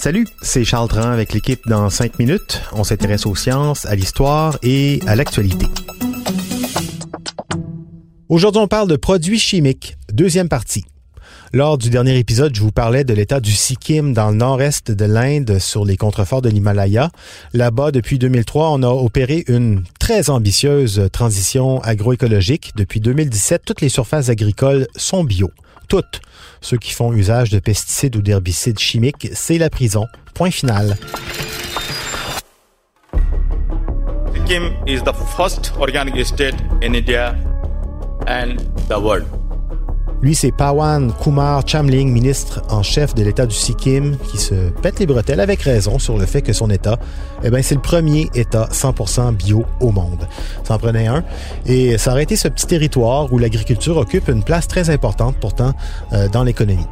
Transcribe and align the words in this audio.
Salut, 0.00 0.26
c'est 0.42 0.64
Charles 0.64 0.88
Dran 0.88 1.02
avec 1.02 1.32
l'équipe 1.32 1.60
dans 1.68 1.88
5 1.88 2.18
minutes. 2.18 2.62
On 2.72 2.82
s'intéresse 2.82 3.26
aux 3.26 3.36
sciences, 3.36 3.86
à 3.86 3.94
l'histoire 3.94 4.58
et 4.64 4.98
à 5.06 5.14
l'actualité. 5.14 5.66
Aujourd'hui, 8.28 8.60
on 8.60 8.66
parle 8.66 8.88
de 8.88 8.96
produits 8.96 9.38
chimiques. 9.38 9.96
Deuxième 10.12 10.48
partie. 10.48 10.84
Lors 11.52 11.78
du 11.78 11.90
dernier 11.90 12.18
épisode, 12.18 12.56
je 12.56 12.60
vous 12.60 12.72
parlais 12.72 13.04
de 13.04 13.14
l'état 13.14 13.38
du 13.38 13.52
Sikkim 13.52 14.14
dans 14.14 14.30
le 14.30 14.36
nord-est 14.36 14.90
de 14.90 15.04
l'Inde 15.04 15.60
sur 15.60 15.84
les 15.84 15.96
contreforts 15.96 16.42
de 16.42 16.48
l'Himalaya. 16.48 17.10
Là-bas, 17.52 17.92
depuis 17.92 18.18
2003, 18.18 18.70
on 18.72 18.82
a 18.82 18.88
opéré 18.88 19.44
une 19.46 19.84
très 20.00 20.28
ambitieuse 20.28 21.08
transition 21.12 21.80
agroécologique. 21.82 22.72
Depuis 22.74 22.98
2017, 22.98 23.62
toutes 23.64 23.80
les 23.80 23.90
surfaces 23.90 24.28
agricoles 24.28 24.88
sont 24.96 25.22
bio. 25.22 25.52
Toutes. 25.88 26.20
Ceux 26.60 26.76
qui 26.76 26.92
font 26.92 27.12
usage 27.12 27.50
de 27.50 27.58
pesticides 27.58 28.16
ou 28.16 28.22
d'herbicides 28.22 28.78
chimiques, 28.78 29.28
c'est 29.32 29.58
la 29.58 29.70
prison. 29.70 30.06
Point 30.34 30.50
final. 30.50 30.96
Sikkim 34.34 34.74
is 34.86 35.02
the 35.02 35.14
first 35.36 35.72
organic 35.78 36.24
state 36.26 36.54
in 36.82 36.94
India 36.94 37.34
and 38.26 38.56
the 38.88 38.98
world. 39.00 39.26
Lui, 40.20 40.34
c'est 40.34 40.50
Pawan 40.50 41.12
Kumar 41.22 41.62
Chamling, 41.64 42.12
ministre 42.12 42.60
en 42.70 42.82
chef 42.82 43.14
de 43.14 43.22
l'État 43.22 43.46
du 43.46 43.54
Sikkim, 43.54 44.16
qui 44.16 44.36
se 44.36 44.70
pète 44.82 44.98
les 44.98 45.06
bretelles 45.06 45.38
avec 45.38 45.62
raison 45.62 46.00
sur 46.00 46.18
le 46.18 46.26
fait 46.26 46.42
que 46.42 46.52
son 46.52 46.70
État, 46.70 46.98
eh 47.44 47.50
ben, 47.50 47.62
c'est 47.62 47.76
le 47.76 47.80
premier 47.80 48.28
État 48.34 48.68
100% 48.72 49.36
bio 49.36 49.64
au 49.80 49.92
monde. 49.92 50.26
Ça 50.64 50.74
en 50.74 50.78
prenait 50.78 51.06
un. 51.06 51.22
Et 51.66 51.98
ça 51.98 52.10
aurait 52.10 52.24
été 52.24 52.34
ce 52.34 52.48
petit 52.48 52.66
territoire 52.66 53.32
où 53.32 53.38
l'agriculture 53.38 53.96
occupe 53.96 54.28
une 54.28 54.42
place 54.42 54.66
très 54.66 54.90
importante 54.90 55.36
pourtant 55.40 55.72
euh, 56.12 56.28
dans 56.28 56.42
l'économie. 56.42 56.86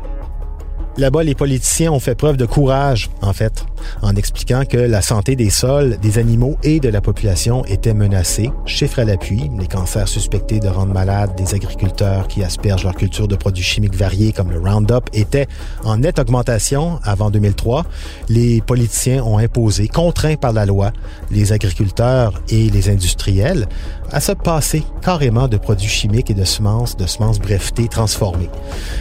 Là-bas, 0.99 1.25
les 1.25 1.35
politiciens 1.35 1.93
ont 1.93 2.01
fait 2.01 2.15
preuve 2.15 2.39
de 2.39 2.47
courage, 2.47 3.11
en 3.21 3.35
fait, 3.35 3.67
en 4.01 4.17
expliquant 4.17 4.65
que 4.65 4.79
la 4.79 5.03
santé 5.03 5.37
des 5.37 5.51
sols, 5.51 5.99
des 6.01 6.17
animaux 6.17 6.57
et 6.63 6.81
de 6.81 6.89
la 6.89 7.03
population 7.03 7.67
était 7.67 7.93
menacée. 7.93 8.51
Chiffres 8.65 9.01
à 9.01 9.05
l'appui, 9.05 9.51
les 9.59 9.67
cancers 9.67 10.09
suspectés 10.09 10.59
de 10.59 10.69
rendre 10.69 10.95
malades 10.95 11.37
des 11.37 11.55
agriculteurs 11.55 12.29
qui 12.29 12.43
aspergent 12.43 12.85
leur 12.85 12.95
culture 12.95 13.29
de 13.29 13.37
produits 13.37 13.63
chimiques 13.63 13.95
variés 13.95 14.33
comme 14.33 14.51
le 14.51 14.59
Roundup 14.59 15.11
étaient 15.13 15.49
en 15.85 15.99
nette 15.99 16.19
augmentation 16.19 16.99
avant 17.05 17.31
2003. 17.31 17.85
Les 18.31 18.63
politiciens 18.63 19.23
ont 19.23 19.37
imposé, 19.37 19.89
contraints 19.89 20.37
par 20.37 20.55
la 20.55 20.65
loi, 20.65 20.93
les 21.31 21.53
agriculteurs 21.53 22.41
et 22.49 22.71
les 22.71 22.89
industriels 22.89 23.67
à 24.13 24.21
se 24.21 24.33
passer 24.33 24.83
carrément 25.03 25.49
de 25.49 25.57
produits 25.57 25.89
chimiques 25.89 26.31
et 26.31 26.35
de 26.35 26.45
semences, 26.45 26.97
de 26.97 27.07
semences 27.07 27.39
brevetées 27.39 27.89
transformées. 27.89 28.49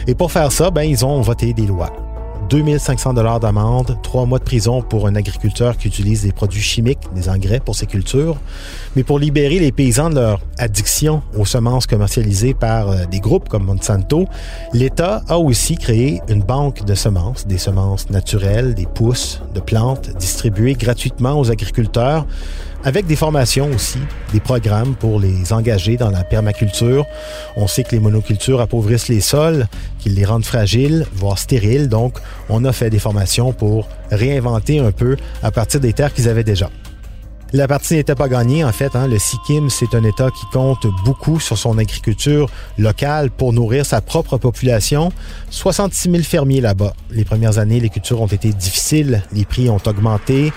Et 0.06 0.14
pour 0.14 0.32
faire 0.32 0.52
ça, 0.52 0.70
ben, 0.70 0.82
ils 0.82 1.04
ont 1.04 1.20
voté 1.22 1.52
des 1.52 1.66
lois. 1.66 1.85
2500 2.48 3.14
dollars 3.14 3.40
d'amende, 3.40 3.98
trois 4.02 4.26
mois 4.26 4.38
de 4.38 4.44
prison 4.44 4.82
pour 4.82 5.06
un 5.06 5.14
agriculteur 5.14 5.76
qui 5.76 5.88
utilise 5.88 6.22
des 6.22 6.32
produits 6.32 6.60
chimiques, 6.62 7.00
des 7.14 7.28
engrais 7.28 7.60
pour 7.60 7.74
ses 7.74 7.86
cultures. 7.86 8.36
Mais 8.94 9.02
pour 9.02 9.18
libérer 9.18 9.58
les 9.58 9.72
paysans 9.72 10.10
de 10.10 10.16
leur 10.16 10.40
addiction 10.58 11.22
aux 11.36 11.44
semences 11.44 11.86
commercialisées 11.86 12.54
par 12.54 12.90
euh, 12.90 13.04
des 13.06 13.20
groupes 13.20 13.48
comme 13.48 13.64
Monsanto, 13.64 14.26
l'État 14.72 15.22
a 15.28 15.38
aussi 15.38 15.76
créé 15.76 16.20
une 16.28 16.42
banque 16.42 16.84
de 16.84 16.94
semences, 16.94 17.46
des 17.46 17.58
semences 17.58 18.10
naturelles, 18.10 18.74
des 18.74 18.86
pousses 18.86 19.42
de 19.54 19.60
plantes 19.60 20.10
distribuées 20.16 20.74
gratuitement 20.74 21.38
aux 21.38 21.50
agriculteurs 21.50 22.26
avec 22.86 23.06
des 23.06 23.16
formations 23.16 23.68
aussi, 23.74 23.98
des 24.32 24.38
programmes 24.38 24.94
pour 24.94 25.18
les 25.18 25.52
engager 25.52 25.96
dans 25.96 26.12
la 26.12 26.22
permaculture. 26.22 27.04
On 27.56 27.66
sait 27.66 27.82
que 27.82 27.90
les 27.90 27.98
monocultures 27.98 28.60
appauvrissent 28.60 29.08
les 29.08 29.20
sols, 29.20 29.66
qu'ils 29.98 30.14
les 30.14 30.24
rendent 30.24 30.44
fragiles, 30.44 31.04
voire 31.12 31.36
stériles, 31.36 31.88
donc 31.88 32.14
on 32.48 32.64
a 32.64 32.72
fait 32.72 32.88
des 32.88 33.00
formations 33.00 33.52
pour 33.52 33.88
réinventer 34.12 34.78
un 34.78 34.92
peu 34.92 35.16
à 35.42 35.50
partir 35.50 35.80
des 35.80 35.92
terres 35.92 36.14
qu'ils 36.14 36.28
avaient 36.28 36.44
déjà. 36.44 36.70
La 37.52 37.66
partie 37.66 37.94
n'était 37.94 38.14
pas 38.14 38.28
gagnée, 38.28 38.62
en 38.64 38.72
fait. 38.72 38.94
Hein. 38.94 39.08
Le 39.08 39.18
Sikkim, 39.18 39.68
c'est 39.68 39.94
un 39.94 40.04
État 40.04 40.30
qui 40.30 40.46
compte 40.52 40.86
beaucoup 41.04 41.40
sur 41.40 41.58
son 41.58 41.78
agriculture 41.78 42.48
locale 42.78 43.30
pour 43.30 43.52
nourrir 43.52 43.84
sa 43.84 44.00
propre 44.00 44.36
population. 44.36 45.10
66 45.50 46.10
000 46.10 46.22
fermiers 46.22 46.60
là-bas. 46.60 46.92
Les 47.10 47.24
premières 47.24 47.58
années, 47.58 47.80
les 47.80 47.88
cultures 47.88 48.20
ont 48.20 48.26
été 48.26 48.52
difficiles, 48.52 49.22
les 49.32 49.44
prix 49.44 49.70
ont 49.70 49.80
augmenté. 49.86 50.52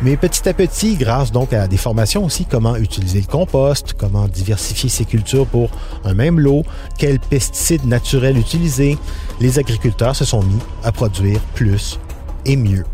Mais 0.00 0.16
petit 0.16 0.48
à 0.48 0.54
petit, 0.54 0.94
grâce 0.94 1.32
donc 1.32 1.52
à 1.52 1.66
des 1.66 1.76
formations 1.76 2.24
aussi, 2.24 2.44
comment 2.44 2.76
utiliser 2.76 3.20
le 3.20 3.26
compost, 3.26 3.94
comment 3.94 4.28
diversifier 4.28 4.88
ses 4.88 5.04
cultures 5.04 5.46
pour 5.46 5.70
un 6.04 6.14
même 6.14 6.38
lot, 6.38 6.64
quels 6.98 7.18
pesticides 7.18 7.84
naturels 7.84 8.38
utiliser, 8.38 8.96
les 9.40 9.58
agriculteurs 9.58 10.14
se 10.14 10.24
sont 10.24 10.42
mis 10.44 10.60
à 10.84 10.92
produire 10.92 11.40
plus 11.54 11.98
et 12.46 12.54
mieux. 12.56 12.84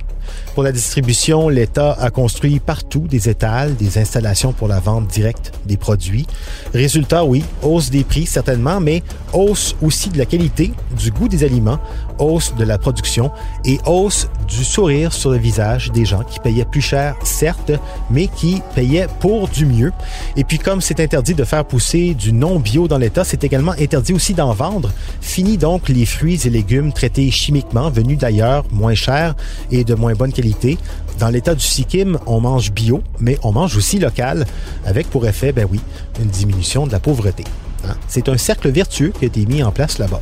Pour 0.54 0.62
la 0.62 0.72
distribution, 0.72 1.48
l'État 1.48 1.92
a 1.92 2.10
construit 2.10 2.60
partout 2.60 3.08
des 3.08 3.28
étals, 3.28 3.74
des 3.74 3.98
installations 3.98 4.52
pour 4.52 4.68
la 4.68 4.78
vente 4.78 5.08
directe 5.08 5.52
des 5.66 5.76
produits. 5.76 6.26
Résultat, 6.72 7.24
oui, 7.24 7.44
hausse 7.62 7.90
des 7.90 8.04
prix 8.04 8.24
certainement, 8.24 8.80
mais 8.80 9.02
hausse 9.32 9.74
aussi 9.82 10.10
de 10.10 10.18
la 10.18 10.26
qualité, 10.26 10.72
du 10.96 11.10
goût 11.10 11.28
des 11.28 11.42
aliments, 11.42 11.80
hausse 12.18 12.54
de 12.54 12.64
la 12.64 12.78
production 12.78 13.30
et 13.64 13.78
hausse 13.86 14.28
du 14.48 14.64
sourire 14.64 15.12
sur 15.12 15.30
le 15.30 15.38
visage 15.38 15.90
des 15.92 16.04
gens 16.04 16.22
qui 16.22 16.38
payaient 16.38 16.64
plus 16.64 16.80
cher, 16.80 17.16
certes, 17.22 17.72
mais 18.10 18.28
qui 18.28 18.62
payaient 18.74 19.08
pour 19.20 19.48
du 19.48 19.66
mieux. 19.66 19.92
Et 20.36 20.44
puis 20.44 20.58
comme 20.58 20.80
c'est 20.80 21.00
interdit 21.00 21.34
de 21.34 21.44
faire 21.44 21.64
pousser 21.64 22.14
du 22.14 22.32
non 22.32 22.58
bio 22.58 22.88
dans 22.88 22.98
l'État, 22.98 23.24
c'est 23.24 23.44
également 23.44 23.72
interdit 23.72 24.12
aussi 24.12 24.34
d'en 24.34 24.52
vendre. 24.52 24.90
Fini 25.20 25.56
donc 25.56 25.88
les 25.88 26.06
fruits 26.06 26.40
et 26.44 26.50
légumes 26.50 26.92
traités 26.92 27.30
chimiquement, 27.30 27.90
venus 27.90 28.18
d'ailleurs 28.18 28.64
moins 28.70 28.94
chers 28.94 29.34
et 29.70 29.84
de 29.84 29.94
moins 29.94 30.14
bonne 30.14 30.32
qualité 30.32 30.78
dans 31.18 31.28
l'état 31.28 31.54
du 31.54 31.64
Sikkim, 31.64 32.18
on 32.26 32.40
mange 32.40 32.72
bio, 32.72 33.02
mais 33.20 33.38
on 33.42 33.52
mange 33.52 33.76
aussi 33.76 33.98
local, 33.98 34.46
avec 34.84 35.08
pour 35.10 35.26
effet, 35.26 35.52
ben 35.52 35.66
oui, 35.70 35.80
une 36.20 36.28
diminution 36.28 36.86
de 36.86 36.92
la 36.92 37.00
pauvreté. 37.00 37.44
Hein? 37.86 37.94
C'est 38.08 38.28
un 38.28 38.36
cercle 38.36 38.70
vertueux 38.70 39.12
qui 39.16 39.24
a 39.24 39.28
été 39.28 39.46
mis 39.46 39.62
en 39.62 39.70
place 39.70 39.98
là-bas. 39.98 40.20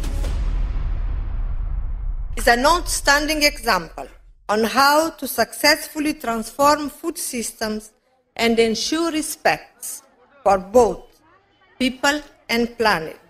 Is 2.37 2.49
an 2.49 2.65
outstanding 2.65 3.43
example 3.43 4.09
on 4.49 4.65
how 4.65 5.11
to 5.11 5.29
successfully 5.29 6.15
transform 6.15 6.89
food 6.89 7.19
systems 7.19 7.93
and 8.37 8.59
ensure 8.59 9.13
respect 9.13 10.03
for 10.43 10.59
both 10.59 11.21
people 11.79 12.21
and 12.49 12.77
planet. 12.79 13.22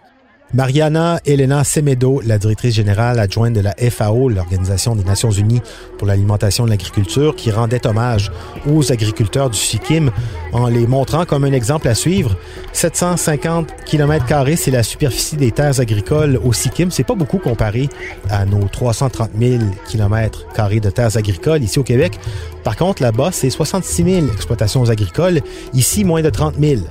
Mariana 0.55 1.19
Elena 1.25 1.65
Semedo, 1.65 2.21
la 2.21 2.37
directrice 2.37 2.75
générale 2.75 3.19
adjointe 3.19 3.55
de 3.55 3.61
la 3.61 3.75
FAO, 3.91 4.29
l'Organisation 4.29 4.95
des 4.95 5.03
Nations 5.03 5.31
Unies 5.31 5.63
pour 5.97 6.07
l'alimentation 6.07 6.67
et 6.67 6.71
l'agriculture, 6.71 7.35
qui 7.35 7.51
rendait 7.51 7.87
hommage 7.87 8.31
aux 8.69 8.93
agriculteurs 8.93 9.49
du 9.49 9.59
Sikkim 9.59 10.11
en 10.53 10.67
les 10.67 10.87
montrant 10.87 11.25
comme 11.25 11.45
un 11.45 11.53
exemple 11.53 11.89
à 11.89 11.95
suivre. 11.95 12.37
750 12.75 13.69
km, 13.87 14.27
c'est 14.59 14.71
la 14.71 14.83
superficie 14.83 15.37
des 15.37 15.53
terres 15.53 15.81
agricoles 15.81 16.39
au 16.45 16.53
Sikkim. 16.53 16.91
C'est 16.91 17.05
pas 17.05 17.15
beaucoup 17.15 17.39
comparé 17.39 17.89
à 18.29 18.45
nos 18.45 18.69
330 18.69 19.31
000 19.39 19.63
km 19.89 20.45
de 20.83 20.91
terres 20.91 21.17
agricoles 21.17 21.63
ici 21.63 21.79
au 21.79 21.83
Québec. 21.83 22.19
Par 22.63 22.77
contre, 22.77 23.03
là-bas, 23.03 23.31
c'est 23.33 23.49
66 23.49 24.05
000 24.05 24.27
exploitations 24.27 24.89
agricoles. 24.91 25.41
Ici, 25.73 26.05
moins 26.05 26.21
de 26.21 26.31
30 26.31 26.57
000. 26.61 26.83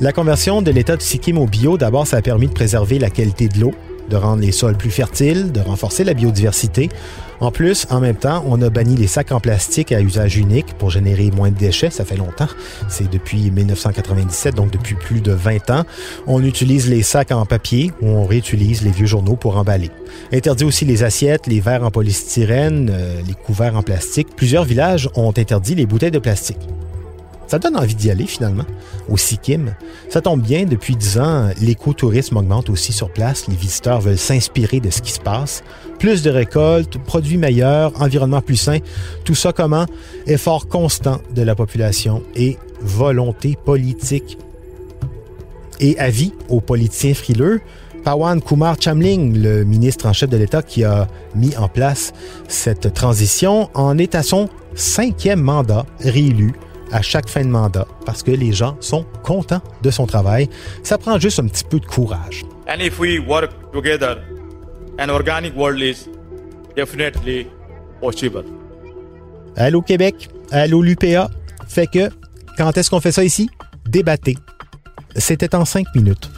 La 0.00 0.12
conversion 0.12 0.62
de 0.62 0.70
l'état 0.70 0.96
du 0.96 1.04
Sikkim 1.04 1.38
au 1.38 1.46
bio, 1.46 1.78
d'abord, 1.78 2.06
ça 2.06 2.16
a 2.16 2.22
permis 2.22 2.48
de 2.48 2.52
préserver 2.52 2.98
la 2.98 3.10
qualité 3.10 3.48
de 3.48 3.60
l'eau, 3.60 3.72
de 4.08 4.16
rendre 4.16 4.42
les 4.42 4.52
sols 4.52 4.76
plus 4.76 4.90
fertiles, 4.90 5.52
de 5.52 5.60
renforcer 5.60 6.04
la 6.04 6.14
biodiversité. 6.14 6.88
En 7.40 7.50
plus, 7.50 7.86
en 7.90 8.00
même 8.00 8.16
temps, 8.16 8.44
on 8.46 8.60
a 8.62 8.70
banni 8.70 8.96
les 8.96 9.06
sacs 9.06 9.32
en 9.32 9.40
plastique 9.40 9.92
à 9.92 10.00
usage 10.00 10.36
unique 10.36 10.74
pour 10.78 10.90
générer 10.90 11.30
moins 11.30 11.50
de 11.50 11.56
déchets. 11.56 11.90
Ça 11.90 12.04
fait 12.04 12.16
longtemps. 12.16 12.48
C'est 12.88 13.10
depuis 13.10 13.50
1997, 13.50 14.54
donc 14.54 14.70
depuis 14.70 14.94
plus 14.94 15.20
de 15.20 15.32
20 15.32 15.70
ans. 15.70 15.84
On 16.26 16.42
utilise 16.42 16.88
les 16.88 17.02
sacs 17.02 17.32
en 17.32 17.44
papier 17.44 17.92
ou 18.00 18.08
on 18.08 18.24
réutilise 18.24 18.82
les 18.82 18.90
vieux 18.90 19.06
journaux 19.06 19.36
pour 19.36 19.56
emballer. 19.56 19.90
Interdit 20.32 20.64
aussi 20.64 20.84
les 20.84 21.02
assiettes, 21.02 21.46
les 21.46 21.60
verres 21.60 21.84
en 21.84 21.90
polystyrène, 21.90 22.90
euh, 22.92 23.20
les 23.26 23.34
couverts 23.34 23.76
en 23.76 23.82
plastique. 23.82 24.28
Plusieurs 24.36 24.64
villages 24.64 25.08
ont 25.14 25.30
interdit 25.30 25.74
les 25.74 25.86
bouteilles 25.86 26.10
de 26.10 26.18
plastique. 26.18 26.60
Ça 27.46 27.58
donne 27.58 27.76
envie 27.76 27.94
d'y 27.94 28.10
aller 28.10 28.26
finalement, 28.26 28.64
au 29.08 29.16
Sikkim. 29.16 29.74
Ça 30.08 30.20
tombe 30.20 30.40
bien, 30.40 30.64
depuis 30.64 30.96
10 30.96 31.18
ans, 31.18 31.50
l'écotourisme 31.60 32.36
augmente 32.36 32.70
aussi 32.70 32.92
sur 32.92 33.10
place. 33.10 33.46
Les 33.48 33.56
visiteurs 33.56 34.00
veulent 34.00 34.18
s'inspirer 34.18 34.80
de 34.80 34.90
ce 34.90 35.02
qui 35.02 35.12
se 35.12 35.20
passe. 35.20 35.62
Plus 35.98 36.22
de 36.22 36.30
récoltes, 36.30 36.98
produits 36.98 37.36
meilleurs, 37.36 37.92
environnement 38.00 38.40
plus 38.40 38.56
sain. 38.56 38.78
Tout 39.24 39.34
ça 39.34 39.52
comment? 39.52 39.86
Effort 40.26 40.68
constant 40.68 41.20
de 41.34 41.42
la 41.42 41.54
population 41.54 42.22
et 42.34 42.58
volonté 42.80 43.56
politique. 43.62 44.38
Et 45.80 45.98
avis 45.98 46.32
aux 46.48 46.60
politiciens 46.60 47.14
frileux, 47.14 47.60
Pawan 48.04 48.40
Kumar 48.40 48.76
Chamling, 48.80 49.36
le 49.36 49.64
ministre 49.64 50.06
en 50.06 50.12
chef 50.12 50.28
de 50.28 50.36
l'État 50.36 50.62
qui 50.62 50.84
a 50.84 51.08
mis 51.34 51.56
en 51.56 51.68
place 51.68 52.12
cette 52.48 52.92
transition, 52.92 53.70
en 53.74 53.96
est 53.96 54.14
à 54.14 54.22
son 54.22 54.48
cinquième 54.74 55.40
mandat 55.40 55.86
réélu 56.00 56.52
à 56.94 57.02
chaque 57.02 57.28
fin 57.28 57.42
de 57.42 57.48
mandat 57.48 57.86
parce 58.06 58.22
que 58.22 58.30
les 58.30 58.52
gens 58.52 58.76
sont 58.80 59.04
contents 59.24 59.60
de 59.82 59.90
son 59.90 60.06
travail. 60.06 60.48
Ça 60.84 60.96
prend 60.96 61.18
juste 61.18 61.40
un 61.40 61.48
petit 61.48 61.64
peu 61.64 61.80
de 61.80 61.86
courage. 61.86 62.44
And 62.68 62.80
if 62.80 63.00
we 63.00 63.18
work 63.18 63.50
together, 63.72 64.22
an 64.98 65.10
organic 65.10 65.56
world 65.56 65.82
is 65.82 66.08
definitely 66.76 67.48
possible. 68.00 68.44
Allô 69.56 69.82
Québec, 69.82 70.28
allô 70.52 70.82
l'UPA. 70.82 71.28
Fait 71.68 71.88
que, 71.88 72.10
quand 72.56 72.76
est-ce 72.78 72.90
qu'on 72.90 73.00
fait 73.00 73.12
ça 73.12 73.24
ici? 73.24 73.50
Débattez. 73.88 74.36
C'était 75.16 75.54
en 75.56 75.64
cinq 75.64 75.86
minutes. 75.96 76.30